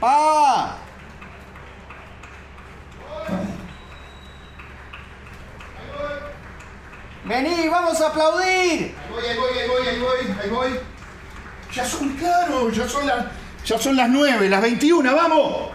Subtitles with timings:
[0.00, 0.76] ¡Pa!
[7.24, 8.94] Vení, vamos a aplaudir.
[8.94, 10.80] Ahí voy, ahí voy, ahí voy, ahí voy, ahí voy.
[11.74, 13.26] Ya son, claro, ya son las,
[13.64, 15.70] ya son las 9, las 21, vamos.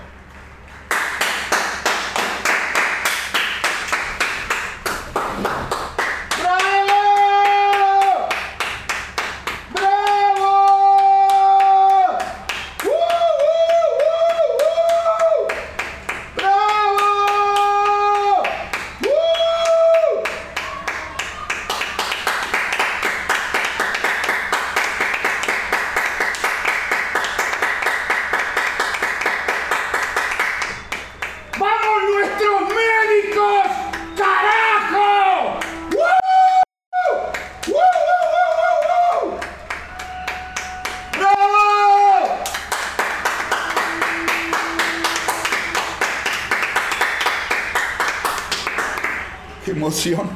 [49.64, 50.30] ¡Qué emoción!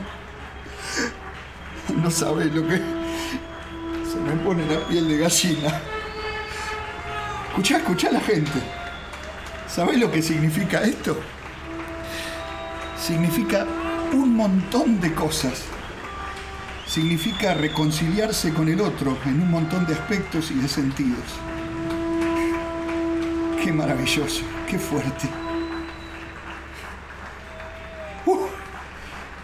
[1.95, 2.77] No sabes lo que...
[2.77, 5.81] Se me pone la piel de gallina.
[7.49, 8.59] Escuchá, escuchá a la gente.
[9.67, 11.19] ¿Sabés lo que significa esto?
[12.99, 13.65] Significa
[14.13, 15.63] un montón de cosas.
[16.87, 21.25] Significa reconciliarse con el otro en un montón de aspectos y de sentidos.
[23.63, 25.27] Qué maravilloso, qué fuerte.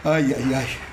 [0.03, 0.92] 哎呀呀。